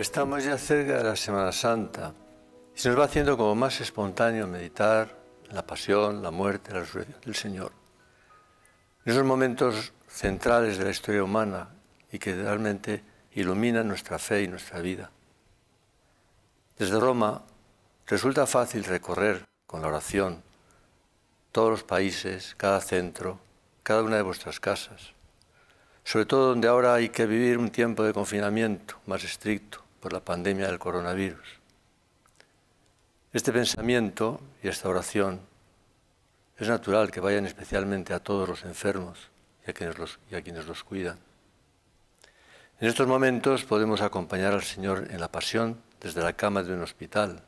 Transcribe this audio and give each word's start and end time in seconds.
Estamos 0.00 0.42
ya 0.42 0.56
cerca 0.56 0.96
de 0.96 1.04
la 1.04 1.14
Semana 1.14 1.52
Santa 1.52 2.14
y 2.74 2.80
se 2.80 2.88
nos 2.88 2.98
va 2.98 3.04
haciendo 3.04 3.36
como 3.36 3.54
más 3.54 3.82
espontáneo 3.82 4.46
meditar 4.46 5.14
la 5.50 5.66
pasión, 5.66 6.22
la 6.22 6.30
muerte, 6.30 6.72
la 6.72 6.80
resurrección 6.80 7.20
del 7.20 7.34
Señor. 7.34 7.72
En 9.04 9.12
esos 9.12 9.26
momentos 9.26 9.92
centrales 10.08 10.78
de 10.78 10.84
la 10.84 10.90
historia 10.90 11.22
humana 11.22 11.68
y 12.10 12.18
que 12.18 12.34
realmente 12.34 13.04
iluminan 13.32 13.88
nuestra 13.88 14.18
fe 14.18 14.42
y 14.42 14.48
nuestra 14.48 14.80
vida. 14.80 15.10
Desde 16.78 16.98
Roma 16.98 17.42
resulta 18.06 18.46
fácil 18.46 18.84
recorrer 18.84 19.44
con 19.66 19.82
la 19.82 19.88
oración 19.88 20.42
todos 21.52 21.72
los 21.72 21.82
países, 21.82 22.54
cada 22.56 22.80
centro, 22.80 23.38
cada 23.82 24.02
una 24.02 24.16
de 24.16 24.22
vuestras 24.22 24.60
casas, 24.60 25.12
sobre 26.04 26.24
todo 26.24 26.48
donde 26.48 26.68
ahora 26.68 26.94
hay 26.94 27.10
que 27.10 27.26
vivir 27.26 27.58
un 27.58 27.68
tiempo 27.68 28.02
de 28.02 28.14
confinamiento 28.14 28.98
más 29.04 29.24
estricto 29.24 29.89
por 30.00 30.12
la 30.12 30.24
pandemia 30.24 30.66
del 30.66 30.78
coronavirus. 30.78 31.60
Este 33.32 33.52
pensamiento 33.52 34.40
y 34.62 34.68
esta 34.68 34.88
oración 34.88 35.40
es 36.58 36.68
natural 36.68 37.10
que 37.10 37.20
vayan 37.20 37.46
especialmente 37.46 38.12
a 38.12 38.20
todos 38.20 38.48
los 38.48 38.64
enfermos 38.64 39.28
y 39.66 39.70
a 39.70 39.74
quienes 39.74 39.98
los, 39.98 40.18
y 40.30 40.34
a 40.34 40.42
quienes 40.42 40.66
los 40.66 40.84
cuidan. 40.84 41.18
En 42.80 42.88
estos 42.88 43.06
momentos 43.06 43.64
podemos 43.64 44.00
acompañar 44.00 44.52
al 44.52 44.62
Señor 44.62 45.08
en 45.10 45.20
la 45.20 45.30
pasión 45.30 45.80
desde 46.00 46.22
la 46.22 46.32
cama 46.32 46.62
de 46.62 46.74
un 46.74 46.82
hospital 46.82 47.42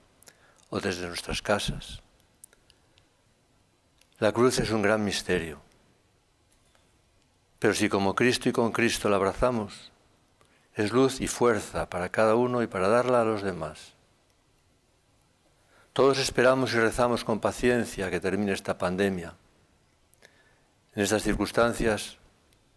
o 0.70 0.80
desde 0.80 1.06
nuestras 1.06 1.42
casas. 1.42 2.02
La 4.18 4.32
cruz 4.32 4.58
es 4.58 4.70
un 4.70 4.82
gran 4.82 5.04
misterio, 5.04 5.60
pero 7.58 7.74
si 7.74 7.88
como 7.88 8.14
Cristo 8.14 8.48
y 8.48 8.52
con 8.52 8.72
Cristo 8.72 9.08
la 9.08 9.16
abrazamos, 9.16 9.91
es 10.74 10.92
luz 10.92 11.20
y 11.20 11.26
fuerza 11.26 11.88
para 11.90 12.08
cada 12.08 12.34
uno 12.34 12.62
y 12.62 12.66
para 12.66 12.88
darla 12.88 13.20
a 13.20 13.24
los 13.24 13.42
demás. 13.42 13.94
Todos 15.92 16.18
esperamos 16.18 16.72
y 16.72 16.78
rezamos 16.78 17.24
con 17.24 17.40
paciencia 17.40 18.10
que 18.10 18.20
termine 18.20 18.52
esta 18.52 18.78
pandemia. 18.78 19.34
En 20.94 21.02
estas 21.02 21.22
circunstancias 21.22 22.16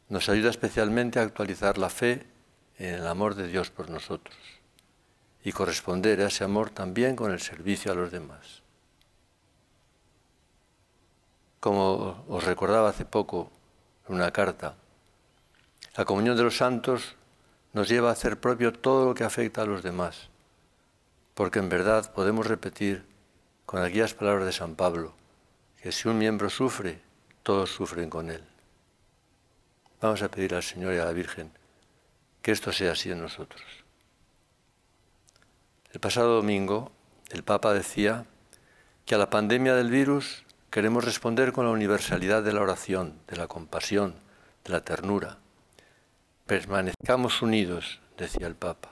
nos 0.09 0.27
ayuda 0.27 0.49
especialmente 0.49 1.19
a 1.19 1.23
actualizar 1.23 1.77
la 1.77 1.89
fe 1.89 2.25
en 2.77 2.95
el 2.95 3.07
amor 3.07 3.35
de 3.35 3.47
Dios 3.47 3.71
por 3.71 3.89
nosotros 3.89 4.35
y 5.43 5.51
corresponder 5.51 6.19
a 6.21 6.27
ese 6.27 6.43
amor 6.43 6.71
también 6.71 7.15
con 7.15 7.31
el 7.31 7.39
servicio 7.39 7.91
a 7.91 7.95
los 7.95 8.11
demás. 8.11 8.63
Como 11.61 12.25
os 12.27 12.43
recordaba 12.43 12.89
hace 12.89 13.05
poco 13.05 13.51
en 14.09 14.15
una 14.15 14.31
carta, 14.31 14.75
la 15.95 16.03
comunión 16.03 16.35
de 16.35 16.43
los 16.43 16.57
santos 16.57 17.15
nos 17.75 17.89
lleva 17.89 18.07
a 18.07 18.13
hacer 18.13 18.39
propio 18.39 18.71
todo 18.71 19.05
lo 19.05 19.13
que 19.13 19.25
afecta 19.25 19.61
a 19.61 19.65
los 19.65 19.83
demás, 19.83 20.29
porque 21.33 21.59
en 21.59 21.67
verdad 21.67 22.13
podemos 22.13 22.47
repetir 22.47 23.03
con 23.65 23.83
aquellas 23.83 24.13
palabras 24.13 24.45
de 24.45 24.53
San 24.53 24.75
Pablo, 24.75 25.13
que 25.81 25.91
si 25.91 26.07
un 26.07 26.17
miembro 26.17 26.49
sufre, 26.49 27.01
todos 27.43 27.69
sufren 27.69 28.09
con 28.09 28.31
él. 28.31 28.41
Vamos 29.99 30.21
a 30.21 30.31
pedir 30.31 30.55
al 30.55 30.63
Señor 30.63 30.93
y 30.93 30.99
a 30.99 31.05
la 31.05 31.11
Virgen 31.11 31.51
que 32.41 32.53
esto 32.53 32.71
sea 32.71 32.93
así 32.93 33.11
en 33.11 33.21
nosotros. 33.21 33.61
El 35.91 35.99
pasado 35.99 36.35
domingo 36.35 36.93
el 37.29 37.43
Papa 37.43 37.73
decía 37.73 38.25
que 39.05 39.15
a 39.15 39.17
la 39.17 39.29
pandemia 39.29 39.75
del 39.75 39.91
virus 39.91 40.45
queremos 40.69 41.03
responder 41.03 41.51
con 41.51 41.65
la 41.65 41.71
universalidad 41.71 42.41
de 42.41 42.53
la 42.53 42.61
oración, 42.61 43.19
de 43.27 43.35
la 43.35 43.47
compasión, 43.47 44.15
de 44.63 44.71
la 44.71 44.79
ternura, 44.79 45.39
Permanezcamos 46.47 47.41
unidos, 47.41 48.01
decía 48.17 48.45
el 48.45 48.53
Papa. 48.53 48.91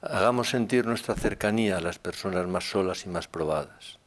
Hagamos 0.00 0.50
sentir 0.50 0.86
nuestra 0.86 1.16
cercanía 1.16 1.78
a 1.78 1.80
las 1.80 1.98
personas 1.98 2.46
más 2.46 2.70
solas 2.70 3.06
y 3.06 3.08
más 3.08 3.26
probadas. 3.26 3.98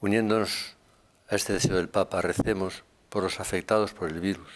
Uniéndonos 0.00 0.76
a 1.28 1.34
este 1.34 1.54
deseo 1.54 1.74
del 1.74 1.88
Papa, 1.88 2.22
recemos 2.22 2.84
por 3.08 3.24
los 3.24 3.40
afectados 3.40 3.94
por 3.94 4.10
el 4.10 4.20
virus. 4.20 4.48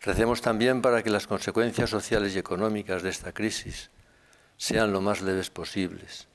Recemos 0.00 0.40
también 0.40 0.80
para 0.80 1.02
que 1.02 1.10
las 1.10 1.26
consecuencias 1.26 1.90
sociales 1.90 2.34
y 2.34 2.38
económicas 2.38 3.02
de 3.02 3.10
esta 3.10 3.32
crisis 3.34 3.90
sean 4.56 4.92
lo 4.92 5.02
más 5.02 5.20
leves 5.20 5.50
posibles. 5.50 6.26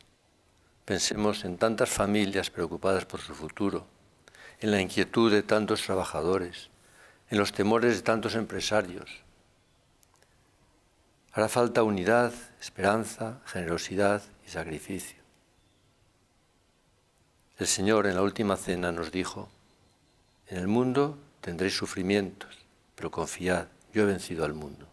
Pensemos 0.86 1.46
en 1.46 1.58
tantas 1.58 1.90
familias 1.90 2.52
preocupadas 2.52 3.06
por 3.06 3.22
su 3.22 3.34
futuro, 3.34 3.88
en 4.60 4.70
la 4.70 4.82
inquietud 4.82 5.32
de 5.32 5.42
tantos 5.42 5.82
trabajadores, 5.82 6.71
en 7.32 7.38
los 7.38 7.54
temores 7.54 7.96
de 7.96 8.02
tantos 8.02 8.36
empresarios. 8.36 9.10
Hará 11.32 11.48
falta 11.48 11.82
unidad, 11.82 12.34
esperanza, 12.60 13.40
generosidad 13.46 14.22
y 14.46 14.50
sacrificio. 14.50 15.18
El 17.58 17.68
Señor 17.68 18.06
en 18.06 18.16
la 18.16 18.22
última 18.22 18.58
cena 18.58 18.92
nos 18.92 19.14
dijo, 19.14 19.48
en 20.48 20.58
el 20.58 20.68
mundo 20.68 21.18
tendréis 21.40 21.74
sufrimientos, 21.74 22.58
pero 22.96 23.12
confiad, 23.12 23.68
yo 23.94 24.04
he 24.04 24.06
vencido 24.06 24.44
al 24.44 24.54
mundo. 24.54 24.86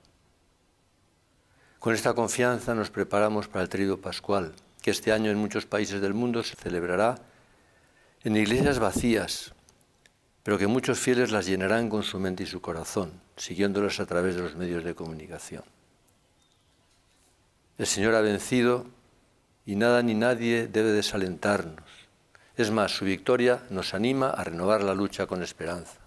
Con 1.80 1.92
esta 1.92 2.14
confianza 2.14 2.72
nos 2.74 2.90
preparamos 2.90 3.48
para 3.48 3.62
el 3.62 3.68
trío 3.68 4.00
pascual, 4.00 4.54
que 4.80 4.92
este 4.92 5.10
año 5.10 5.32
en 5.32 5.38
muchos 5.38 5.66
países 5.66 6.00
del 6.00 6.14
mundo 6.14 6.44
se 6.44 6.54
celebrará 6.54 7.18
en 8.22 8.36
iglesias 8.36 8.78
vacías, 8.78 9.54
pero 10.48 10.56
que 10.56 10.66
muchos 10.66 10.98
fieles 10.98 11.30
las 11.30 11.44
llenarán 11.44 11.90
con 11.90 12.02
su 12.02 12.18
mente 12.18 12.44
y 12.44 12.46
su 12.46 12.62
corazón, 12.62 13.12
siguiéndolas 13.36 14.00
a 14.00 14.06
través 14.06 14.34
de 14.34 14.40
los 14.40 14.56
medios 14.56 14.82
de 14.82 14.94
comunicación. 14.94 15.62
El 17.76 17.86
Señor 17.86 18.14
ha 18.14 18.22
vencido 18.22 18.86
y 19.66 19.76
nada 19.76 20.02
ni 20.02 20.14
nadie 20.14 20.66
debe 20.66 20.90
desalentarnos. 20.92 21.84
Es 22.56 22.70
más, 22.70 22.92
su 22.92 23.04
victoria 23.04 23.62
nos 23.68 23.92
anima 23.92 24.30
a 24.30 24.42
renovar 24.42 24.82
la 24.82 24.94
lucha 24.94 25.26
con 25.26 25.42
esperanza. 25.42 25.98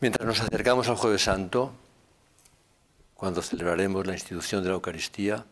Mientras 0.00 0.26
nos 0.26 0.40
acercamos 0.40 0.88
al 0.88 0.96
jueves 0.96 1.24
santo, 1.24 1.74
cuando 3.12 3.42
celebraremos 3.42 4.06
la 4.06 4.14
institución 4.14 4.62
de 4.62 4.70
la 4.70 4.76
Eucaristía, 4.76 5.44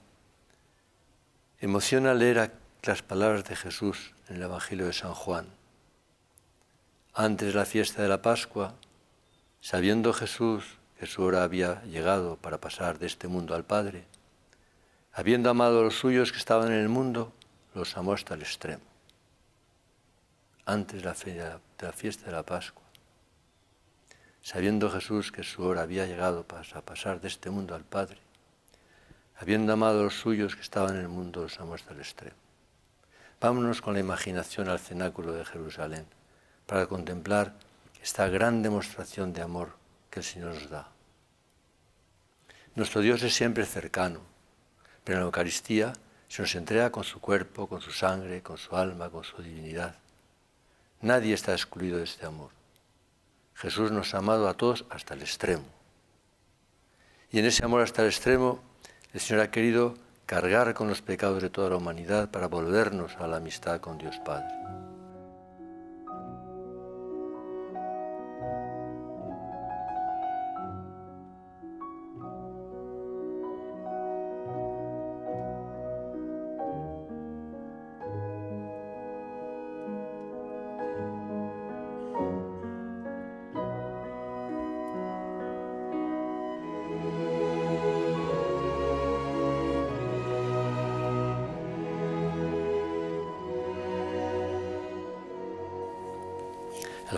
emociona 1.61 2.15
leer 2.15 2.51
las 2.85 3.03
palabras 3.03 3.45
de 3.45 3.57
Jesús 3.57 4.15
en 4.31 4.37
el 4.37 4.45
Evangelio 4.45 4.87
de 4.87 4.95
San 4.95 5.13
Juan 5.13 5.60
antes 7.15 7.49
de 7.49 7.59
la 7.59 7.67
fiesta 7.67 8.03
de 8.03 8.09
la 8.09 8.23
Pascua, 8.23 8.75
sabiendo 9.61 10.13
Jesús 10.13 10.79
que 10.99 11.07
su 11.07 11.23
hora 11.25 11.43
había 11.43 11.83
llegado 11.83 12.37
para 12.37 12.61
pasar 12.61 12.99
de 12.99 13.07
este 13.07 13.27
mundo 13.27 13.55
al 13.55 13.65
Padre, 13.65 14.05
habiendo 15.13 15.51
amado 15.51 15.81
a 15.81 15.83
los 15.83 15.99
suyos 15.99 16.31
que 16.31 16.39
estaban 16.39 16.69
en 16.69 16.79
el 16.79 16.89
mundo, 16.89 17.33
los 17.75 17.97
amó 17.97 18.13
hasta 18.13 18.35
el 18.35 18.43
extremo. 18.43 18.83
Antes 20.67 21.03
de 21.03 21.05
la 21.81 21.93
fiesta 21.93 22.27
de 22.27 22.33
la 22.33 22.45
Pascua, 22.45 22.85
sabiendo 24.41 24.89
Jesús 24.89 25.33
que 25.33 25.43
su 25.43 25.65
hora 25.65 25.83
había 25.83 26.07
llegado 26.07 26.45
para 26.45 26.63
pasar 26.83 27.21
de 27.21 27.27
este 27.27 27.51
mundo 27.51 27.75
al 27.75 27.85
Padre, 27.85 28.19
habiendo 29.37 29.73
amado 29.73 30.01
a 30.01 30.05
los 30.05 30.15
suyos 30.15 30.55
que 30.55 30.63
estaban 30.63 30.95
en 30.95 31.03
el 31.03 31.09
mundo, 31.09 31.43
los 31.43 31.59
amó 31.59 31.75
hasta 31.75 31.93
el 31.93 31.99
extremo. 31.99 32.37
Vámonos 33.41 33.83
con 33.83 33.95
la 33.95 34.01
imaginación 34.01 34.69
al 34.69 34.79
cenáculo 34.79 35.33
de 35.33 35.45
Jerusalén 35.45 36.20
para 36.71 36.87
contemplar 36.87 37.53
esta 38.01 38.29
gran 38.29 38.63
demostración 38.63 39.33
de 39.33 39.43
amor 39.43 39.75
que 40.09 40.21
el 40.21 40.25
Señor 40.25 40.55
nos 40.55 40.71
da. 40.71 40.89
Nuestro 42.77 43.01
Dios 43.01 43.25
es 43.25 43.35
siempre 43.35 43.67
cercano, 43.67 44.21
pero 45.03 45.19
en 45.19 45.23
la 45.25 45.27
Eucaristía 45.27 45.93
se 46.29 46.43
nos 46.43 46.55
entrega 46.55 46.93
con 46.93 47.03
su 47.03 47.21
cuerpo, 47.21 47.67
con 47.67 47.81
su 47.81 47.91
sangre, 47.91 48.41
con 48.41 48.57
su 48.57 48.77
alma, 48.77 49.11
con 49.11 49.25
su 49.25 49.43
divinidad. 49.43 49.97
Nadie 51.01 51.35
está 51.35 51.51
excluido 51.51 51.99
de 51.99 52.05
este 52.05 52.25
amor. 52.25 52.51
Jesús 53.57 53.91
nos 53.91 54.15
ha 54.15 54.19
amado 54.19 54.49
a 54.49 54.55
todos 54.55 54.85
hasta 54.91 55.15
el 55.15 55.23
extremo. 55.23 55.67
Y 57.33 57.41
en 57.41 57.47
ese 57.47 57.65
amor 57.65 57.83
hasta 57.83 58.03
el 58.03 58.09
extremo, 58.09 58.61
el 59.13 59.19
Señor 59.19 59.43
ha 59.43 59.51
querido 59.51 59.97
cargar 60.25 60.73
con 60.75 60.87
los 60.87 61.03
pecados 61.03 61.43
de 61.43 61.51
toda 61.51 61.71
la 61.71 61.79
humanidad 61.79 62.31
para 62.31 62.47
volvernos 62.47 63.17
a 63.17 63.27
la 63.27 63.39
amistad 63.39 63.81
con 63.81 63.99
Dios 63.99 64.21
Padre. 64.25 64.80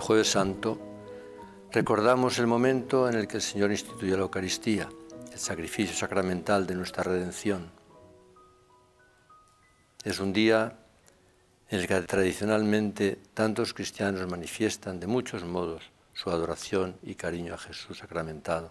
Jueves 0.02 0.32
santo, 0.32 0.78
recordamos 1.70 2.38
el 2.38 2.48
momento 2.48 3.08
en 3.08 3.14
el 3.14 3.28
que 3.28 3.36
el 3.36 3.42
Señor 3.42 3.70
instituyó 3.70 4.16
la 4.16 4.24
Eucaristía 4.24 4.88
el 5.32 5.38
sacrificio 5.38 5.96
sacramental 5.96 6.66
de 6.66 6.74
nuestra 6.74 7.02
redención. 7.02 7.70
Es 10.04 10.18
un 10.18 10.32
día 10.32 10.76
en 11.70 11.80
el 11.80 11.86
que 11.86 11.98
tradicionalmente 12.02 13.18
tantos 13.32 13.72
cristianos 13.72 14.28
manifiestan 14.28 15.00
de 15.00 15.06
muchos 15.06 15.44
modos 15.44 15.84
su 16.12 16.30
adoración 16.30 16.96
y 17.02 17.14
cariño 17.14 17.54
a 17.54 17.58
Jesús 17.58 17.98
sacramentado. 17.98 18.70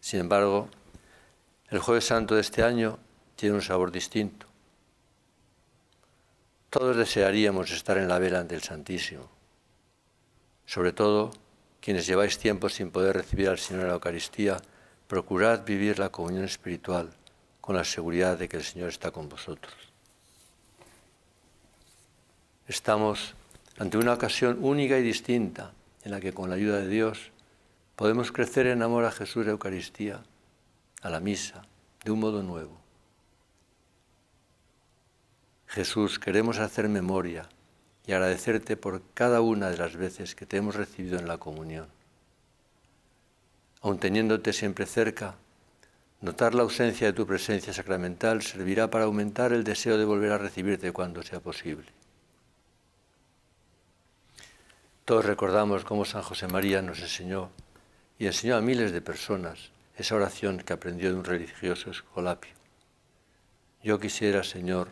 Sin 0.00 0.20
embargo, 0.20 0.68
el 1.68 1.78
jueves 1.78 2.06
santo 2.06 2.34
de 2.34 2.40
este 2.40 2.64
año 2.64 2.98
tiene 3.36 3.54
un 3.54 3.62
sabor 3.62 3.92
distinto. 3.92 4.46
Todos 6.70 6.96
desearíamos 6.96 7.70
estar 7.70 7.98
en 7.98 8.08
la 8.08 8.18
vela 8.18 8.40
ante 8.40 8.54
el 8.54 8.62
Santísimo, 8.62 9.39
sobre 10.70 10.92
todo 10.92 11.32
quienes 11.80 12.06
lleváis 12.06 12.38
tiempo 12.38 12.68
sin 12.68 12.92
poder 12.92 13.16
recibir 13.16 13.48
al 13.48 13.58
Señor 13.58 13.82
en 13.82 13.88
la 13.88 13.94
Eucaristía, 13.94 14.56
procurad 15.08 15.64
vivir 15.64 15.98
la 15.98 16.10
comunión 16.10 16.44
espiritual 16.44 17.10
con 17.60 17.74
la 17.74 17.82
seguridad 17.82 18.38
de 18.38 18.48
que 18.48 18.58
el 18.58 18.62
Señor 18.62 18.90
está 18.90 19.10
con 19.10 19.28
vosotros. 19.28 19.74
Estamos 22.68 23.34
ante 23.78 23.98
una 23.98 24.12
ocasión 24.12 24.58
única 24.60 24.96
y 24.96 25.02
distinta 25.02 25.72
en 26.04 26.12
la 26.12 26.20
que 26.20 26.32
con 26.32 26.48
la 26.48 26.54
ayuda 26.54 26.78
de 26.78 26.86
Dios 26.86 27.32
podemos 27.96 28.30
crecer 28.30 28.68
en 28.68 28.82
amor 28.82 29.04
a 29.04 29.10
Jesús 29.10 29.46
de 29.46 29.50
Eucaristía, 29.50 30.22
a 31.02 31.10
la 31.10 31.18
misa, 31.18 31.62
de 32.04 32.12
un 32.12 32.20
modo 32.20 32.44
nuevo. 32.44 32.80
Jesús, 35.66 36.20
queremos 36.20 36.60
hacer 36.60 36.88
memoria 36.88 37.48
y 38.10 38.12
agradecerte 38.12 38.76
por 38.76 39.02
cada 39.14 39.40
una 39.40 39.70
de 39.70 39.76
las 39.76 39.94
veces 39.94 40.34
que 40.34 40.44
te 40.44 40.56
hemos 40.56 40.74
recibido 40.74 41.16
en 41.16 41.28
la 41.28 41.38
comunión. 41.38 41.86
Aun 43.82 44.00
teniéndote 44.00 44.52
siempre 44.52 44.84
cerca, 44.84 45.36
notar 46.20 46.56
la 46.56 46.62
ausencia 46.62 47.06
de 47.06 47.12
tu 47.12 47.24
presencia 47.24 47.72
sacramental 47.72 48.42
servirá 48.42 48.90
para 48.90 49.04
aumentar 49.04 49.52
el 49.52 49.62
deseo 49.62 49.96
de 49.96 50.04
volver 50.04 50.32
a 50.32 50.38
recibirte 50.38 50.90
cuando 50.90 51.22
sea 51.22 51.38
posible. 51.38 51.86
Todos 55.04 55.24
recordamos 55.24 55.84
cómo 55.84 56.04
San 56.04 56.22
José 56.22 56.48
María 56.48 56.82
nos 56.82 56.98
enseñó 56.98 57.50
y 58.18 58.26
enseñó 58.26 58.56
a 58.56 58.60
miles 58.60 58.90
de 58.90 59.02
personas 59.02 59.70
esa 59.96 60.16
oración 60.16 60.58
que 60.58 60.72
aprendió 60.72 61.10
de 61.10 61.14
un 61.14 61.24
religioso 61.24 61.92
escolapio. 61.92 62.54
Yo 63.84 64.00
quisiera, 64.00 64.42
Señor, 64.42 64.88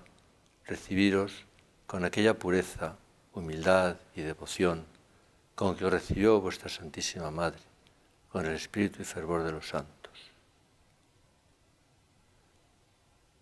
recibiros 0.66 1.46
con 1.88 2.04
aquella 2.04 2.38
pureza, 2.38 2.94
humildad 3.38 3.96
y 4.14 4.22
devoción 4.22 4.84
con 5.54 5.76
que 5.76 5.88
recibió 5.88 6.40
vuestra 6.40 6.68
Santísima 6.68 7.30
Madre, 7.30 7.60
con 8.30 8.46
el 8.46 8.54
espíritu 8.54 9.02
y 9.02 9.04
fervor 9.04 9.42
de 9.42 9.52
los 9.52 9.68
santos. 9.68 10.12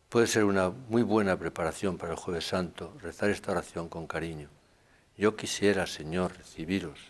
Puede 0.08 0.26
ser 0.26 0.44
una 0.44 0.70
muy 0.70 1.02
buena 1.02 1.36
preparación 1.36 1.98
para 1.98 2.12
el 2.12 2.18
jueves 2.18 2.46
santo 2.46 2.96
rezar 3.02 3.30
esta 3.30 3.52
oración 3.52 3.88
con 3.88 4.06
cariño. 4.06 4.48
Yo 5.18 5.36
quisiera, 5.36 5.86
Señor, 5.86 6.36
recibiros, 6.36 7.00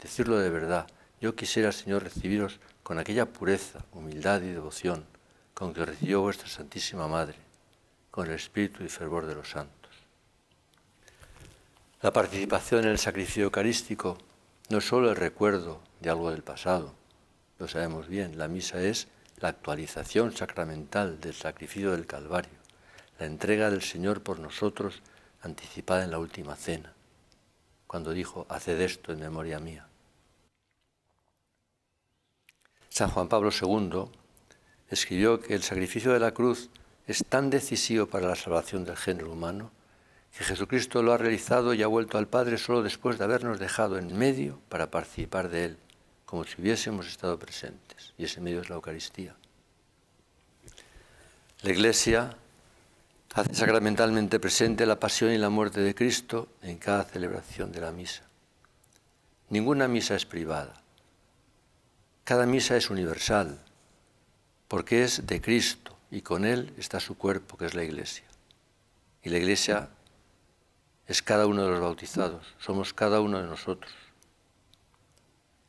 decirlo 0.00 0.38
de 0.38 0.50
verdad, 0.50 0.86
yo 1.20 1.34
quisiera, 1.34 1.72
Señor, 1.72 2.04
recibiros 2.04 2.60
con 2.82 2.98
aquella 2.98 3.26
pureza, 3.26 3.84
humildad 3.92 4.42
y 4.42 4.52
devoción 4.52 5.04
con 5.52 5.74
que 5.74 5.84
recibió 5.84 6.22
vuestra 6.22 6.48
Santísima 6.48 7.06
Madre, 7.08 7.36
con 8.10 8.26
el 8.26 8.32
espíritu 8.32 8.82
y 8.82 8.88
fervor 8.88 9.26
de 9.26 9.34
los 9.34 9.50
santos. 9.50 9.79
La 12.02 12.12
participación 12.12 12.84
en 12.84 12.90
el 12.90 12.98
sacrificio 12.98 13.44
eucarístico 13.44 14.18
no 14.68 14.78
es 14.78 14.84
solo 14.86 15.10
el 15.10 15.16
recuerdo 15.16 15.80
de 16.00 16.10
algo 16.10 16.30
del 16.30 16.42
pasado, 16.42 16.94
lo 17.58 17.68
sabemos 17.68 18.08
bien, 18.08 18.38
la 18.38 18.48
misa 18.48 18.80
es 18.82 19.08
la 19.38 19.48
actualización 19.48 20.34
sacramental 20.34 21.20
del 21.20 21.34
sacrificio 21.34 21.92
del 21.92 22.06
Calvario, 22.06 22.58
la 23.18 23.26
entrega 23.26 23.70
del 23.70 23.82
Señor 23.82 24.22
por 24.22 24.38
nosotros 24.38 25.02
anticipada 25.42 26.04
en 26.04 26.10
la 26.10 26.18
última 26.18 26.56
cena 26.56 26.94
cuando 27.90 28.12
dijo, 28.12 28.46
haced 28.48 28.80
esto 28.80 29.10
en 29.10 29.18
memoria 29.18 29.58
mía. 29.58 29.88
San 32.88 33.10
Juan 33.10 33.26
Pablo 33.26 33.50
II 33.50 34.04
escribió 34.88 35.40
que 35.40 35.56
el 35.56 35.64
sacrificio 35.64 36.12
de 36.12 36.20
la 36.20 36.30
cruz 36.30 36.70
es 37.08 37.24
tan 37.28 37.50
decisivo 37.50 38.06
para 38.06 38.28
la 38.28 38.36
salvación 38.36 38.84
del 38.84 38.96
género 38.96 39.32
humano 39.32 39.72
que 40.36 40.44
Jesucristo 40.44 41.02
lo 41.02 41.12
ha 41.12 41.18
realizado 41.18 41.74
y 41.74 41.82
ha 41.82 41.86
vuelto 41.86 42.18
al 42.18 42.28
Padre 42.28 42.56
solo 42.58 42.82
después 42.82 43.18
de 43.18 43.24
habernos 43.24 43.58
dejado 43.58 43.98
en 43.98 44.16
medio 44.16 44.60
para 44.68 44.90
participar 44.90 45.48
de 45.48 45.64
Él, 45.66 45.78
como 46.24 46.44
si 46.44 46.60
hubiésemos 46.60 47.08
estado 47.08 47.38
presentes. 47.38 48.14
Y 48.16 48.24
ese 48.24 48.40
medio 48.40 48.60
es 48.60 48.68
la 48.68 48.76
Eucaristía. 48.76 49.34
La 51.62 51.70
Iglesia 51.70 52.36
hace 53.34 53.54
sacramentalmente 53.54 54.40
presente 54.40 54.86
la 54.86 54.98
pasión 54.98 55.32
y 55.32 55.38
la 55.38 55.50
muerte 55.50 55.80
de 55.80 55.94
Cristo 55.94 56.48
en 56.62 56.78
cada 56.78 57.04
celebración 57.04 57.70
de 57.72 57.80
la 57.80 57.92
misa. 57.92 58.22
Ninguna 59.50 59.88
misa 59.88 60.14
es 60.14 60.26
privada. 60.26 60.80
Cada 62.24 62.46
misa 62.46 62.76
es 62.76 62.88
universal, 62.88 63.60
porque 64.68 65.02
es 65.02 65.26
de 65.26 65.40
Cristo 65.40 65.96
y 66.10 66.22
con 66.22 66.44
Él 66.44 66.72
está 66.78 67.00
su 67.00 67.18
cuerpo, 67.18 67.56
que 67.56 67.66
es 67.66 67.74
la 67.74 67.82
Iglesia. 67.82 68.24
Y 69.22 69.30
la 69.30 69.38
Iglesia 69.38 69.90
es 71.10 71.22
cada 71.22 71.48
uno 71.48 71.64
de 71.64 71.70
los 71.70 71.80
bautizados, 71.80 72.46
somos 72.60 72.94
cada 72.94 73.20
uno 73.20 73.42
de 73.42 73.48
nosotros. 73.48 73.92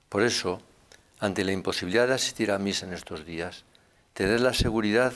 Por 0.08 0.22
eso, 0.22 0.62
ante 1.20 1.44
la 1.44 1.52
imposibilidad 1.52 2.08
de 2.08 2.14
asistir 2.14 2.52
a 2.52 2.60
misa 2.60 2.86
en 2.86 2.94
estos 2.94 3.26
días, 3.26 3.64
tener 4.14 4.40
la 4.42 4.54
seguridad 4.54 5.14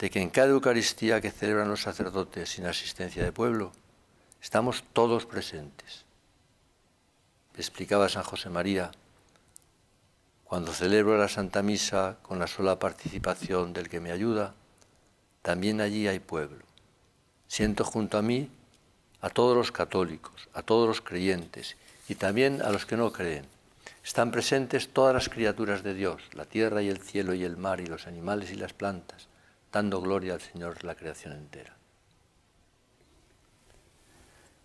de 0.00 0.10
que 0.10 0.20
en 0.20 0.30
cada 0.30 0.48
Eucaristía 0.48 1.20
que 1.20 1.30
celebran 1.30 1.68
los 1.68 1.82
sacerdotes 1.82 2.50
sin 2.50 2.66
asistencia 2.66 3.22
de 3.22 3.30
pueblo, 3.30 3.70
estamos 4.42 4.82
todos 4.92 5.26
presentes. 5.26 6.04
Explicaba 7.56 8.08
San 8.08 8.24
José 8.24 8.50
María, 8.50 8.90
cuando 10.42 10.72
celebro 10.72 11.16
la 11.18 11.28
Santa 11.28 11.62
Misa 11.62 12.18
con 12.22 12.40
la 12.40 12.48
sola 12.48 12.80
participación 12.80 13.72
del 13.72 13.88
que 13.88 14.00
me 14.00 14.10
ayuda, 14.10 14.54
también 15.42 15.80
allí 15.80 16.08
hay 16.08 16.18
pueblo. 16.18 16.64
Siento 17.46 17.84
junto 17.84 18.18
a 18.18 18.22
mí 18.22 18.50
a 19.26 19.30
todos 19.30 19.56
los 19.56 19.72
católicos, 19.72 20.48
a 20.54 20.62
todos 20.62 20.86
los 20.86 21.00
creyentes 21.00 21.76
y 22.08 22.14
también 22.14 22.62
a 22.62 22.70
los 22.70 22.86
que 22.86 22.96
no 22.96 23.12
creen. 23.12 23.44
Están 24.04 24.30
presentes 24.30 24.90
todas 24.90 25.12
las 25.12 25.28
criaturas 25.28 25.82
de 25.82 25.94
Dios, 25.94 26.22
la 26.32 26.44
tierra 26.44 26.80
y 26.80 26.88
el 26.88 26.98
cielo 26.98 27.34
y 27.34 27.42
el 27.42 27.56
mar 27.56 27.80
y 27.80 27.86
los 27.86 28.06
animales 28.06 28.52
y 28.52 28.54
las 28.54 28.72
plantas 28.72 29.26
dando 29.72 30.00
gloria 30.00 30.34
al 30.34 30.40
Señor 30.40 30.84
la 30.84 30.94
creación 30.94 31.32
entera. 31.32 31.74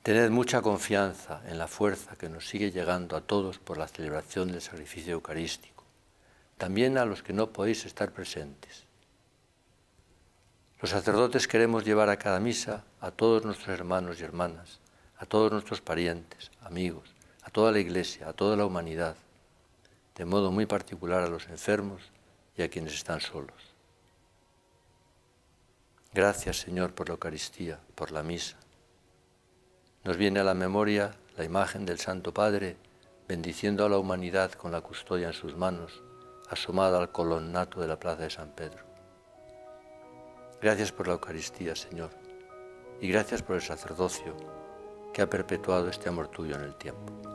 Tened 0.04 0.30
mucha 0.30 0.62
confianza 0.62 1.42
en 1.48 1.58
la 1.58 1.68
fuerza 1.68 2.16
que 2.16 2.30
nos 2.30 2.48
sigue 2.48 2.72
llegando 2.72 3.18
a 3.18 3.22
todos 3.22 3.58
por 3.58 3.80
la 3.80 3.88
celebración 3.88 4.52
del 4.52 4.62
sacrificio 4.62 5.14
eucarístico, 5.14 5.84
también 6.60 7.00
a 7.00 7.06
los 7.06 7.24
que 7.24 7.34
no 7.34 7.50
podéis 7.50 7.86
estar 7.86 8.12
presentes. 8.12 8.86
Los 10.80 10.92
sacerdotes 10.92 11.48
queremos 11.48 11.84
llevar 11.84 12.10
a 12.10 12.18
cada 12.18 12.40
misa 12.40 12.84
a 13.02 13.10
todos 13.10 13.44
nuestros 13.44 13.70
hermanos 13.70 14.20
y 14.20 14.24
hermanas, 14.24 14.80
a 15.18 15.26
todos 15.26 15.52
nuestros 15.52 15.82
parientes, 15.82 16.52
amigos, 16.62 17.16
a 17.42 17.50
toda 17.50 17.72
la 17.72 17.80
Iglesia, 17.80 18.30
a 18.30 18.34
toda 18.34 18.56
la 18.56 18.66
humanidad, 18.66 19.16
de 20.16 20.26
modo 20.26 20.52
muy 20.52 20.68
particular 20.68 21.24
a 21.24 21.28
los 21.28 21.48
enfermos 21.48 22.04
y 22.56 22.62
a 22.62 22.70
quienes 22.70 22.94
están 22.94 23.20
solos. 23.20 23.58
Gracias 26.14 26.58
Señor 26.58 26.94
por 26.94 27.10
la 27.10 27.14
Eucaristía, 27.14 27.80
por 27.96 28.12
la 28.12 28.22
misa. 28.22 28.58
Nos 30.04 30.18
viene 30.18 30.40
a 30.40 30.44
la 30.44 30.54
memoria 30.54 31.16
la 31.38 31.44
imagen 31.44 31.88
del 31.88 31.98
Santo 31.98 32.34
Padre 32.34 32.78
bendiciendo 33.28 33.84
a 33.84 33.90
la 33.90 33.98
humanidad 33.98 34.52
con 34.52 34.72
la 34.72 34.82
custodia 34.82 35.28
en 35.28 35.34
sus 35.34 35.56
manos, 35.56 36.04
asomada 36.50 37.00
al 37.00 37.12
colonnato 37.12 37.82
de 37.82 37.88
la 37.88 38.00
plaza 38.00 38.24
de 38.24 38.30
San 38.30 38.52
Pedro. 38.52 38.84
Gracias 40.62 40.92
por 40.92 41.08
la 41.08 41.14
Eucaristía, 41.14 41.76
Señor, 41.76 42.21
y 43.02 43.08
gracias 43.08 43.42
por 43.42 43.56
el 43.56 43.62
sacerdocio 43.62 44.36
que 45.12 45.24
ha 45.24 45.30
perpetuado 45.30 45.90
este 45.90 46.08
amor 46.08 46.28
tuyo 46.30 46.56
en 46.56 46.62
el 46.62 46.76
tiempo. 46.76 47.31